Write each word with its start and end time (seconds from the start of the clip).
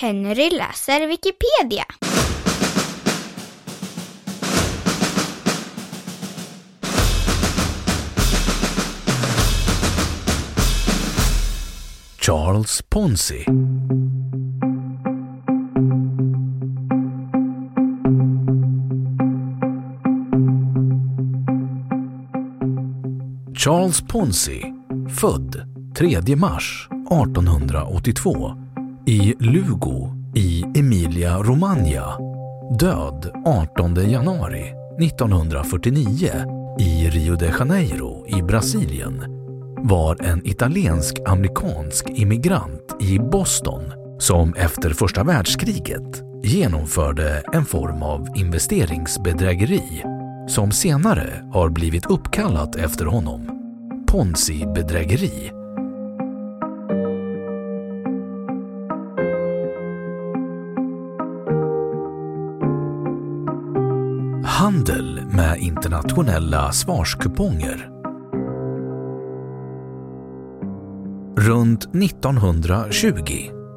Henry 0.00 0.50
läser 0.50 1.06
Wikipedia. 1.06 1.84
Charles 12.20 12.82
Ponzi. 12.82 13.44
Charles 23.54 24.02
Ponzi, 24.08 24.62
född 25.08 25.56
3 25.94 26.36
mars 26.36 26.88
1882 27.10 28.65
i 29.08 29.34
Lugo 29.38 30.08
i 30.34 30.64
Emilia-Romagna, 30.74 32.18
död 32.78 33.30
18 33.44 34.10
januari 34.10 34.72
1949 35.00 36.30
i 36.78 37.08
Rio 37.10 37.36
de 37.36 37.46
Janeiro 37.58 38.26
i 38.28 38.42
Brasilien 38.42 39.24
var 39.78 40.22
en 40.22 40.46
italiensk-amerikansk 40.46 42.06
immigrant 42.08 42.96
i 43.00 43.18
Boston 43.18 43.82
som 44.18 44.54
efter 44.54 44.90
första 44.90 45.24
världskriget 45.24 46.22
genomförde 46.44 47.42
en 47.52 47.64
form 47.64 48.02
av 48.02 48.26
investeringsbedrägeri 48.34 50.02
som 50.48 50.72
senare 50.72 51.50
har 51.52 51.70
blivit 51.70 52.06
uppkallat 52.06 52.76
efter 52.76 53.04
honom. 53.04 53.48
Ponzi-bedrägeri. 54.10 55.55
Handel 64.56 65.20
med 65.30 65.58
internationella 65.58 66.72
svarskuponger 66.72 67.90
Runt 71.38 71.94
1920 71.94 73.12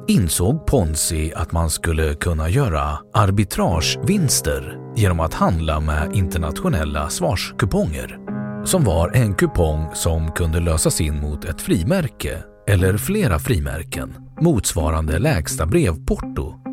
insåg 0.08 0.66
Ponzi 0.66 1.32
att 1.36 1.52
man 1.52 1.70
skulle 1.70 2.14
kunna 2.14 2.48
göra 2.48 2.98
arbitragevinster 3.14 4.78
genom 4.96 5.20
att 5.20 5.34
handla 5.34 5.80
med 5.80 6.14
internationella 6.14 7.08
svarskuponger 7.08 8.18
som 8.64 8.84
var 8.84 9.10
en 9.14 9.34
kupong 9.34 9.90
som 9.94 10.32
kunde 10.32 10.60
lösas 10.60 11.00
in 11.00 11.20
mot 11.20 11.44
ett 11.44 11.60
frimärke 11.60 12.38
eller 12.68 12.96
flera 12.96 13.38
frimärken 13.38 14.14
motsvarande 14.40 15.18
lägsta 15.18 15.66
brevporto. 15.66 16.69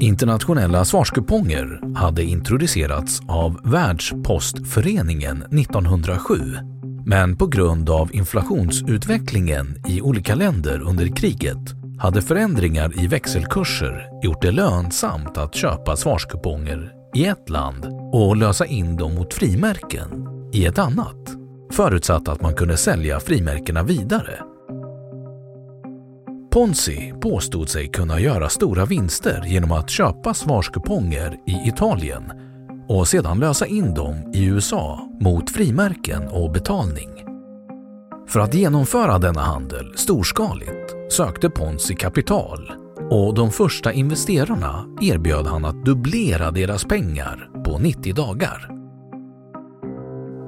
Internationella 0.00 0.84
svarskuponger 0.84 1.80
hade 1.94 2.22
introducerats 2.22 3.20
av 3.28 3.60
Världspostföreningen 3.64 5.42
1907 5.42 6.34
men 7.06 7.36
på 7.36 7.46
grund 7.46 7.90
av 7.90 8.14
inflationsutvecklingen 8.14 9.82
i 9.88 10.00
olika 10.00 10.34
länder 10.34 10.80
under 10.80 11.16
kriget 11.16 11.74
hade 11.98 12.22
förändringar 12.22 13.04
i 13.04 13.06
växelkurser 13.06 14.08
gjort 14.22 14.42
det 14.42 14.50
lönsamt 14.50 15.38
att 15.38 15.54
köpa 15.54 15.96
svarskuponger 15.96 16.92
i 17.14 17.26
ett 17.26 17.50
land 17.50 17.86
och 18.12 18.36
lösa 18.36 18.66
in 18.66 18.96
dem 18.96 19.14
mot 19.14 19.34
frimärken 19.34 20.26
i 20.52 20.66
ett 20.66 20.78
annat, 20.78 21.36
förutsatt 21.72 22.28
att 22.28 22.42
man 22.42 22.54
kunde 22.54 22.76
sälja 22.76 23.20
frimärkena 23.20 23.82
vidare. 23.82 24.38
Ponzi 26.50 27.14
påstod 27.20 27.68
sig 27.68 27.88
kunna 27.88 28.20
göra 28.20 28.48
stora 28.48 28.84
vinster 28.84 29.44
genom 29.46 29.72
att 29.72 29.90
köpa 29.90 30.34
svarskuponger 30.34 31.36
i 31.46 31.68
Italien 31.68 32.32
och 32.88 33.08
sedan 33.08 33.38
lösa 33.38 33.66
in 33.66 33.94
dem 33.94 34.30
i 34.34 34.44
USA 34.44 35.08
mot 35.20 35.50
frimärken 35.50 36.28
och 36.28 36.52
betalning. 36.52 37.08
För 38.28 38.40
att 38.40 38.54
genomföra 38.54 39.18
denna 39.18 39.40
handel 39.40 39.92
storskaligt 39.96 41.12
sökte 41.12 41.50
Ponzi 41.50 41.94
kapital 41.94 42.72
och 43.10 43.34
de 43.34 43.50
första 43.50 43.92
investerarna 43.92 44.84
erbjöd 45.02 45.46
han 45.46 45.64
att 45.64 45.84
dubblera 45.84 46.50
deras 46.50 46.84
pengar 46.84 47.50
på 47.64 47.78
90 47.78 48.14
dagar. 48.14 48.70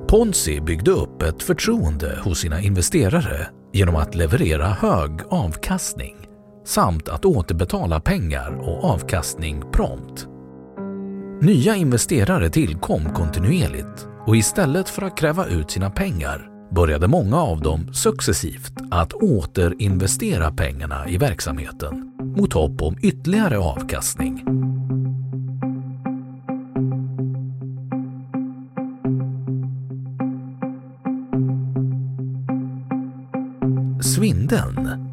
Ponzi 0.08 0.60
byggde 0.60 0.90
upp 0.90 1.22
ett 1.22 1.42
förtroende 1.42 2.18
hos 2.24 2.38
sina 2.38 2.60
investerare 2.60 3.48
genom 3.72 3.96
att 3.96 4.14
leverera 4.14 4.66
hög 4.66 5.10
avkastning 5.28 6.16
samt 6.64 7.08
att 7.08 7.24
återbetala 7.24 8.00
pengar 8.00 8.58
och 8.60 8.84
avkastning 8.84 9.62
prompt. 9.72 10.26
Nya 11.42 11.76
investerare 11.76 12.50
tillkom 12.50 13.12
kontinuerligt 13.14 14.08
och 14.26 14.36
istället 14.36 14.88
för 14.88 15.02
att 15.02 15.16
kräva 15.16 15.46
ut 15.46 15.70
sina 15.70 15.90
pengar 15.90 16.50
började 16.74 17.08
många 17.08 17.36
av 17.36 17.60
dem 17.60 17.94
successivt 17.94 18.72
att 18.90 19.12
återinvestera 19.12 20.50
pengarna 20.50 21.08
i 21.08 21.16
verksamheten 21.16 22.12
mot 22.36 22.52
hopp 22.52 22.82
om 22.82 22.96
ytterligare 23.02 23.58
avkastning. 23.58 24.44
Den. 34.50 35.06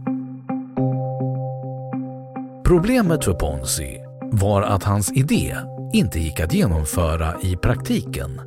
Problemet 2.65 3.25
för 3.25 3.33
Ponzi 3.33 4.03
var 4.31 4.61
att 4.61 4.83
hans 4.83 5.11
idé 5.11 5.55
inte 5.93 6.19
gick 6.19 6.39
att 6.39 6.53
genomföra 6.53 7.33
i 7.41 7.55
praktiken. 7.55 8.41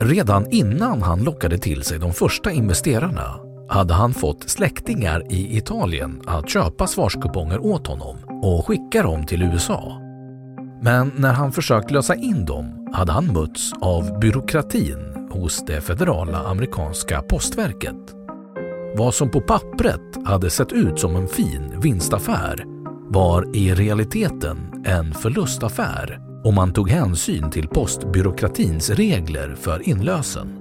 Redan 0.00 0.50
innan 0.50 1.02
han 1.02 1.24
lockade 1.24 1.58
till 1.58 1.82
sig 1.82 1.98
de 1.98 2.12
första 2.12 2.52
investerarna 2.52 3.40
hade 3.68 3.94
han 3.94 4.14
fått 4.14 4.50
släktingar 4.50 5.32
i 5.32 5.56
Italien 5.56 6.20
att 6.26 6.50
köpa 6.50 6.86
svarskuponger 6.86 7.64
åt 7.66 7.86
honom 7.86 8.16
och 8.42 8.66
skicka 8.66 9.02
dem 9.02 9.26
till 9.26 9.42
USA. 9.42 10.00
Men 10.82 11.12
när 11.16 11.32
han 11.32 11.52
försökt 11.52 11.90
lösa 11.90 12.14
in 12.14 12.44
dem 12.44 12.90
hade 12.92 13.12
han 13.12 13.26
mötts 13.26 13.72
av 13.80 14.18
byråkratin 14.18 15.28
hos 15.30 15.64
det 15.66 15.80
federala 15.80 16.38
amerikanska 16.38 17.22
postverket 17.22 18.23
vad 18.96 19.14
som 19.14 19.30
på 19.30 19.40
pappret 19.40 20.00
hade 20.24 20.50
sett 20.50 20.72
ut 20.72 20.98
som 20.98 21.16
en 21.16 21.28
fin 21.28 21.80
vinstaffär 21.80 22.64
var 23.08 23.56
i 23.56 23.74
realiteten 23.74 24.84
en 24.86 25.14
förlustaffär 25.14 26.20
om 26.44 26.54
man 26.54 26.72
tog 26.72 26.90
hänsyn 26.90 27.50
till 27.50 27.68
postbyråkratins 27.68 28.90
regler 28.90 29.54
för 29.54 29.88
inlösen. 29.88 30.58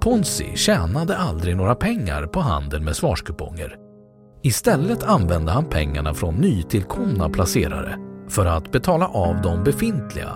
Ponzi 0.00 0.52
tjänade 0.54 1.16
aldrig 1.16 1.56
några 1.56 1.74
pengar 1.74 2.26
på 2.26 2.40
handel 2.40 2.80
med 2.80 2.96
svarskuponger. 2.96 3.76
Istället 4.42 5.02
använde 5.02 5.52
han 5.52 5.64
pengarna 5.64 6.14
från 6.14 6.34
nytillkomna 6.34 7.28
placerare 7.28 7.98
för 8.28 8.46
att 8.46 8.72
betala 8.72 9.08
av 9.08 9.42
de 9.42 9.64
befintliga 9.64 10.32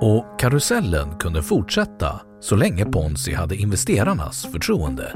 och 0.00 0.40
karusellen 0.40 1.18
kunde 1.18 1.42
fortsätta 1.42 2.20
så 2.40 2.56
länge 2.56 2.84
Ponzi 2.84 3.34
hade 3.34 3.56
investerarnas 3.56 4.46
förtroende. 4.52 5.12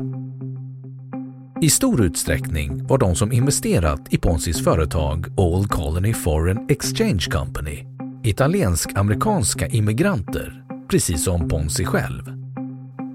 I 1.62 1.70
stor 1.70 2.02
utsträckning 2.02 2.86
var 2.86 2.98
de 2.98 3.14
som 3.14 3.32
investerat 3.32 4.00
i 4.10 4.18
Ponzis 4.18 4.64
företag 4.64 5.26
All 5.36 5.66
Colony 5.66 6.14
Foreign 6.14 6.66
Exchange 6.68 7.26
Company 7.30 7.86
italiensk-amerikanska 8.24 9.66
immigranter, 9.66 10.64
precis 10.90 11.24
som 11.24 11.48
Ponzi 11.48 11.84
själv. 11.84 12.22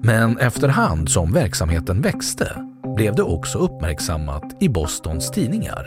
Men 0.02 0.38
efterhand 0.38 1.08
som 1.08 1.32
verksamheten 1.32 2.00
växte 2.00 2.56
blev 2.96 3.14
det 3.14 3.22
också 3.22 3.58
uppmärksammat 3.58 4.62
i 4.62 4.68
Bostons 4.68 5.30
tidningar. 5.30 5.86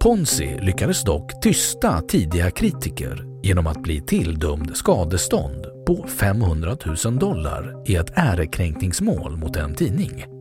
Ponzi 0.00 0.58
lyckades 0.62 1.04
dock 1.04 1.42
tysta 1.42 2.00
tidiga 2.00 2.50
kritiker 2.50 3.24
genom 3.42 3.66
att 3.66 3.82
bli 3.82 4.00
tilldömd 4.00 4.76
skadestånd 4.76 5.66
på 5.86 6.06
500 6.08 6.76
000 7.04 7.18
dollar 7.18 7.82
i 7.86 7.96
ett 7.96 8.12
ärekränkningsmål 8.14 9.36
mot 9.36 9.56
en 9.56 9.74
tidning. 9.74 10.35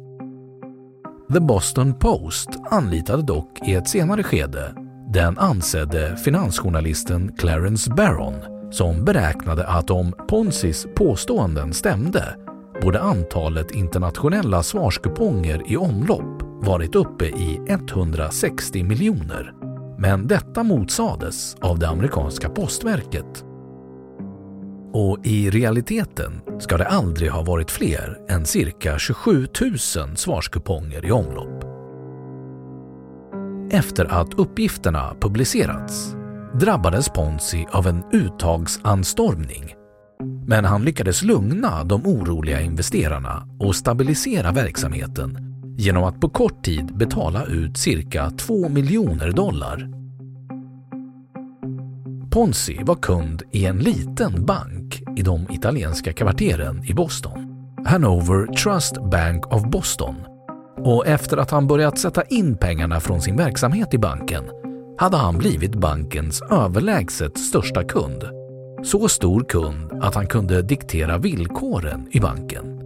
The 1.33 1.39
Boston 1.39 1.93
Post 1.93 2.49
anlitade 2.71 3.23
dock 3.23 3.67
i 3.67 3.73
ett 3.73 3.89
senare 3.89 4.23
skede 4.23 4.73
den 5.13 5.37
ansedde 5.37 6.17
finansjournalisten 6.17 7.31
Clarence 7.37 7.93
Barron 7.93 8.33
som 8.71 9.05
beräknade 9.05 9.67
att 9.67 9.89
om 9.89 10.13
Ponzis 10.29 10.87
påståenden 10.95 11.73
stämde 11.73 12.35
borde 12.81 13.01
antalet 13.01 13.71
internationella 13.71 14.63
svarskuponger 14.63 15.71
i 15.71 15.77
omlopp 15.77 16.41
varit 16.65 16.95
uppe 16.95 17.25
i 17.25 17.61
160 17.69 18.83
miljoner. 18.83 19.53
Men 19.97 20.27
detta 20.27 20.63
motsades 20.63 21.55
av 21.61 21.79
det 21.79 21.89
amerikanska 21.89 22.49
postverket. 22.49 23.44
Och 24.97 25.25
i 25.25 25.49
realiteten 25.49 26.41
ska 26.59 26.77
det 26.77 26.87
aldrig 26.87 27.31
ha 27.31 27.43
varit 27.43 27.71
fler 27.71 28.17
än 28.29 28.45
cirka 28.45 28.99
27 28.99 29.47
000 29.61 29.77
svarskuponger 30.17 31.05
i 31.05 31.11
omlopp. 31.11 31.63
Efter 33.71 34.05
att 34.05 34.33
uppgifterna 34.33 35.15
publicerats 35.21 36.15
drabbades 36.59 37.09
Ponzi 37.09 37.65
av 37.71 37.87
en 37.87 38.03
uttagsanstormning. 38.11 39.73
Men 40.47 40.65
han 40.65 40.83
lyckades 40.83 41.23
lugna 41.23 41.83
de 41.83 42.05
oroliga 42.05 42.61
investerarna 42.61 43.47
och 43.59 43.75
stabilisera 43.75 44.51
verksamheten 44.51 45.37
genom 45.77 46.03
att 46.03 46.21
på 46.21 46.29
kort 46.29 46.63
tid 46.63 46.97
betala 46.97 47.45
ut 47.45 47.77
cirka 47.77 48.29
2 48.29 48.69
miljoner 48.69 49.31
dollar. 49.31 50.04
Ponzi 52.35 52.79
var 52.83 52.95
kund 52.95 53.43
i 53.51 53.65
en 53.65 53.79
liten 53.79 54.45
bank 54.45 55.03
i 55.17 55.21
de 55.21 55.47
italienska 55.51 56.13
kvarteren 56.13 56.83
i 56.85 56.93
Boston, 56.93 57.47
Hanover 57.85 58.47
Trust 58.53 59.09
Bank 59.11 59.53
of 59.53 59.63
Boston 59.63 60.15
och 60.77 61.07
efter 61.07 61.37
att 61.37 61.51
han 61.51 61.67
börjat 61.67 61.99
sätta 61.99 62.23
in 62.23 62.57
pengarna 62.57 62.99
från 62.99 63.21
sin 63.21 63.37
verksamhet 63.37 63.93
i 63.93 63.97
banken 63.97 64.43
hade 64.97 65.17
han 65.17 65.37
blivit 65.37 65.75
bankens 65.75 66.41
överlägset 66.41 67.37
största 67.37 67.83
kund. 67.83 68.23
Så 68.83 69.07
stor 69.07 69.43
kund 69.43 69.91
att 70.03 70.15
han 70.15 70.27
kunde 70.27 70.61
diktera 70.61 71.17
villkoren 71.17 72.07
i 72.11 72.19
banken. 72.19 72.79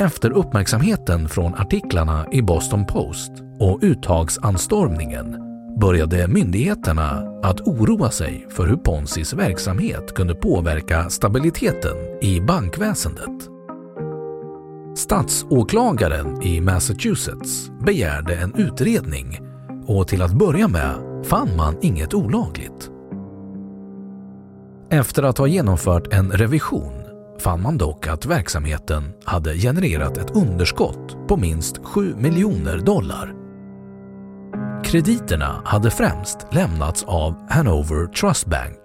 Efter 0.00 0.30
uppmärksamheten 0.30 1.28
från 1.28 1.54
artiklarna 1.54 2.26
i 2.32 2.42
Boston 2.42 2.86
Post 2.86 3.32
och 3.60 3.78
uttagsanstormningen 3.82 5.41
började 5.82 6.28
myndigheterna 6.28 7.40
att 7.42 7.60
oroa 7.60 8.10
sig 8.10 8.46
för 8.50 8.66
hur 8.66 8.76
Ponzis 8.76 9.32
verksamhet 9.32 10.14
kunde 10.14 10.34
påverka 10.34 11.10
stabiliteten 11.10 11.96
i 12.20 12.40
bankväsendet. 12.40 13.48
Statsåklagaren 14.96 16.42
i 16.42 16.60
Massachusetts 16.60 17.70
begärde 17.86 18.34
en 18.34 18.54
utredning 18.54 19.40
och 19.86 20.08
till 20.08 20.22
att 20.22 20.32
börja 20.32 20.68
med 20.68 20.94
fann 21.24 21.56
man 21.56 21.76
inget 21.80 22.14
olagligt. 22.14 22.90
Efter 24.90 25.22
att 25.22 25.38
ha 25.38 25.46
genomfört 25.46 26.12
en 26.12 26.32
revision 26.32 27.02
fann 27.38 27.62
man 27.62 27.78
dock 27.78 28.06
att 28.06 28.26
verksamheten 28.26 29.12
hade 29.24 29.54
genererat 29.54 30.16
ett 30.16 30.36
underskott 30.36 31.28
på 31.28 31.36
minst 31.36 31.78
7 31.84 32.14
miljoner 32.18 32.78
dollar. 32.78 33.41
Krediterna 34.92 35.62
hade 35.64 35.90
främst 35.90 36.38
lämnats 36.50 37.04
av 37.04 37.50
Hanover 37.50 38.06
Trust 38.06 38.46
Bank 38.46 38.78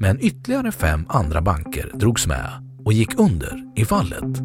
men 0.00 0.20
ytterligare 0.20 0.72
fem 0.72 1.06
andra 1.08 1.42
banker 1.42 1.90
drogs 1.94 2.26
med 2.26 2.50
och 2.84 2.92
gick 2.92 3.18
under 3.18 3.62
i 3.76 3.84
fallet. 3.84 4.42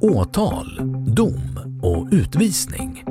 åtal, 0.00 0.80
dom 1.06 1.80
och 1.82 2.08
utvisning. 2.10 3.05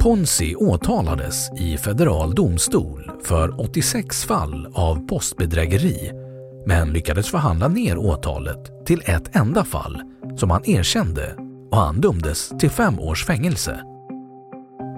Ponzi 0.00 0.56
åtalades 0.56 1.50
i 1.56 1.76
federal 1.76 2.34
domstol 2.34 3.10
för 3.24 3.60
86 3.60 4.24
fall 4.24 4.72
av 4.74 5.06
postbedrägeri 5.06 6.12
men 6.66 6.92
lyckades 6.92 7.30
förhandla 7.30 7.68
ner 7.68 7.98
åtalet 7.98 8.86
till 8.86 9.02
ett 9.04 9.36
enda 9.36 9.64
fall 9.64 10.02
som 10.36 10.50
han 10.50 10.62
erkände 10.64 11.34
och 11.70 11.76
han 11.76 12.00
dömdes 12.00 12.48
till 12.48 12.70
fem 12.70 13.00
års 13.00 13.26
fängelse. 13.26 13.80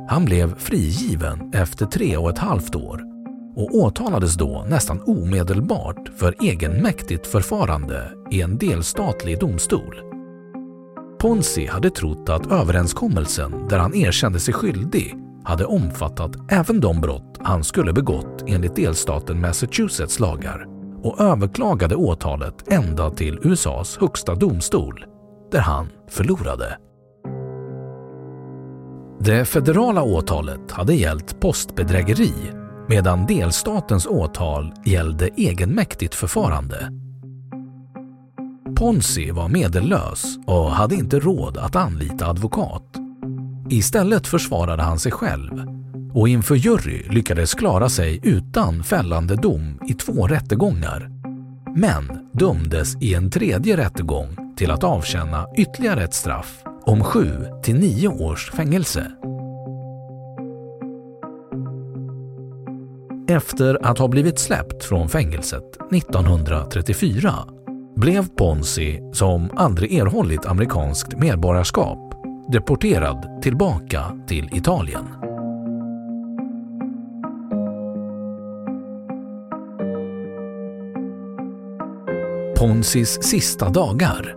Han 0.08 0.24
blev 0.24 0.58
frigiven 0.58 1.50
efter 1.54 1.86
tre 1.86 2.16
och 2.16 2.30
ett 2.30 2.38
halvt 2.38 2.74
år 2.74 3.00
och 3.56 3.74
åtalades 3.74 4.34
då 4.34 4.66
nästan 4.68 5.02
omedelbart 5.06 6.08
för 6.16 6.34
egenmäktigt 6.44 7.26
förfarande 7.26 8.12
i 8.30 8.42
en 8.42 8.58
delstatlig 8.58 9.40
domstol. 9.40 10.11
Ponzi 11.22 11.66
hade 11.66 11.90
trott 11.90 12.28
att 12.28 12.52
överenskommelsen 12.52 13.68
där 13.68 13.78
han 13.78 13.94
erkände 13.94 14.40
sig 14.40 14.54
skyldig 14.54 15.14
hade 15.44 15.64
omfattat 15.64 16.30
även 16.48 16.80
de 16.80 17.00
brott 17.00 17.38
han 17.40 17.64
skulle 17.64 17.92
begått 17.92 18.44
enligt 18.46 18.76
delstaten 18.76 19.40
Massachusetts 19.40 20.20
lagar 20.20 20.66
och 21.02 21.20
överklagade 21.20 21.94
åtalet 21.94 22.72
ända 22.72 23.10
till 23.10 23.38
USAs 23.42 23.96
högsta 23.96 24.34
domstol, 24.34 25.04
där 25.52 25.60
han 25.60 25.88
förlorade. 26.08 26.78
Det 29.20 29.44
federala 29.44 30.02
åtalet 30.02 30.70
hade 30.70 30.94
gällt 30.94 31.40
postbedrägeri 31.40 32.32
medan 32.88 33.26
delstatens 33.26 34.06
åtal 34.06 34.72
gällde 34.84 35.28
egenmäktigt 35.36 36.14
förfarande. 36.14 36.88
Ponzi 38.82 39.30
var 39.30 39.48
medellös 39.48 40.38
och 40.46 40.70
hade 40.70 40.94
inte 40.94 41.18
råd 41.18 41.56
att 41.58 41.76
anlita 41.76 42.26
advokat. 42.26 42.96
Istället 43.70 44.26
försvarade 44.26 44.82
han 44.82 44.98
sig 44.98 45.12
själv 45.12 45.50
och 46.14 46.28
inför 46.28 46.54
jury 46.54 47.02
lyckades 47.08 47.54
klara 47.54 47.88
sig 47.88 48.20
utan 48.22 48.84
fällande 48.84 49.36
dom 49.36 49.80
i 49.88 49.94
två 49.94 50.26
rättegångar 50.26 51.10
men 51.76 52.28
dömdes 52.32 53.02
i 53.02 53.14
en 53.14 53.30
tredje 53.30 53.76
rättegång 53.76 54.54
till 54.56 54.70
att 54.70 54.84
avtjäna 54.84 55.46
ytterligare 55.56 56.04
ett 56.04 56.14
straff 56.14 56.62
om 56.82 57.04
sju 57.04 57.46
till 57.62 57.74
nio 57.74 58.08
års 58.08 58.50
fängelse. 58.50 59.12
Efter 63.28 63.86
att 63.86 63.98
ha 63.98 64.08
blivit 64.08 64.38
släppt 64.38 64.84
från 64.84 65.08
fängelset 65.08 65.92
1934 65.92 67.32
blev 68.02 68.28
Ponzi, 68.28 69.00
som 69.12 69.50
aldrig 69.56 69.94
erhållit 69.94 70.46
amerikanskt 70.46 71.18
medborgarskap, 71.18 71.98
deporterad 72.52 73.42
tillbaka 73.42 74.18
till 74.26 74.48
Italien. 74.52 75.04
Ponzis 82.58 83.22
sista 83.22 83.68
dagar 83.68 84.34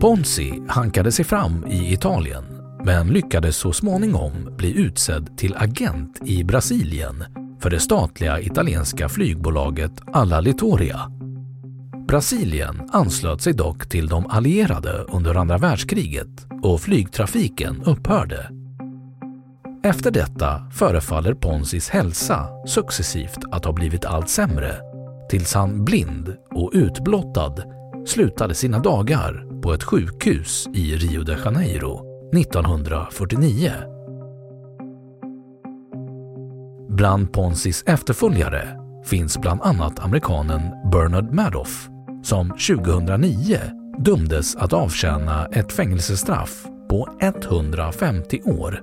Ponzi 0.00 0.62
hankade 0.68 1.12
sig 1.12 1.24
fram 1.24 1.66
i 1.66 1.92
Italien 1.92 2.44
men 2.84 3.06
lyckades 3.08 3.56
så 3.56 3.72
småningom 3.72 4.32
bli 4.56 4.78
utsedd 4.78 5.38
till 5.38 5.54
agent 5.56 6.20
i 6.24 6.44
Brasilien 6.44 7.41
för 7.62 7.70
det 7.70 7.80
statliga 7.80 8.40
italienska 8.40 9.08
flygbolaget 9.08 9.92
Alla 10.12 10.40
Littoria. 10.40 11.00
Brasilien 12.08 12.88
anslöt 12.92 13.42
sig 13.42 13.52
dock 13.52 13.88
till 13.88 14.08
de 14.08 14.26
allierade 14.26 14.92
under 14.92 15.34
andra 15.34 15.58
världskriget 15.58 16.46
och 16.62 16.80
flygtrafiken 16.80 17.82
upphörde. 17.84 18.50
Efter 19.84 20.10
detta 20.10 20.70
förefaller 20.70 21.34
Ponzis 21.34 21.88
hälsa 21.88 22.48
successivt 22.66 23.38
att 23.50 23.64
ha 23.64 23.72
blivit 23.72 24.04
allt 24.04 24.28
sämre 24.28 24.76
tills 25.30 25.54
han 25.54 25.84
blind 25.84 26.36
och 26.50 26.70
utblottad 26.74 27.54
slutade 28.06 28.54
sina 28.54 28.78
dagar 28.78 29.60
på 29.62 29.72
ett 29.74 29.82
sjukhus 29.82 30.68
i 30.74 30.96
Rio 30.96 31.22
de 31.22 31.36
Janeiro 31.44 32.00
1949. 32.36 33.72
Bland 36.92 37.32
Ponzis 37.32 37.84
efterföljare 37.86 38.68
finns 39.04 39.38
bland 39.38 39.62
annat 39.62 39.98
amerikanen 39.98 40.60
Bernard 40.92 41.32
Madoff 41.32 41.88
som 42.22 42.48
2009 42.48 43.58
dömdes 43.98 44.56
att 44.56 44.72
avtjäna 44.72 45.46
ett 45.46 45.72
fängelsestraff 45.72 46.64
på 46.90 47.08
150 47.20 48.40
år 48.44 48.80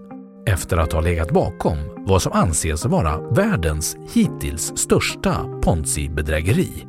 efter 0.48 0.78
att 0.78 0.94
ha 0.94 1.02
legat 1.02 1.32
bakom 1.32 1.78
vad 2.08 2.22
som 2.22 2.32
anses 2.32 2.86
vara 2.86 3.32
världens 3.32 3.98
hittills 4.14 4.78
största 4.78 5.36
Ponzi-bedrägeri. 5.62 6.89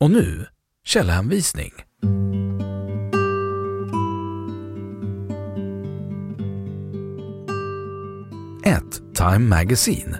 Och 0.00 0.10
nu 0.10 0.46
källhänvisning. 0.84 1.72
1. 8.64 8.82
Time 9.14 9.38
Magazine 9.38 10.18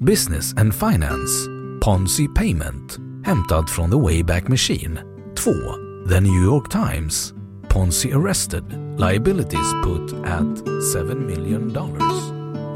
Business 0.00 0.54
and 0.56 0.74
Finance 0.74 1.50
Ponzi 1.84 2.28
Payment 2.28 2.98
hämtad 3.24 3.70
från 3.70 3.90
The 3.90 3.96
Wayback 3.96 4.48
Machine 4.48 5.00
2. 5.36 5.52
The 6.08 6.20
New 6.20 6.44
York 6.44 6.70
Times 6.70 7.34
Ponzi 7.68 8.12
Arrested 8.12 8.64
Liabilities 8.98 9.72
Put 9.84 10.12
at 10.24 10.58
7 10.92 11.26
million 11.26 11.72
dollars 11.72 12.22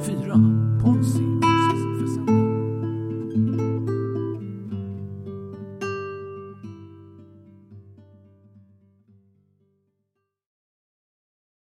4. 0.06 0.34
Ponzi 0.82 1.39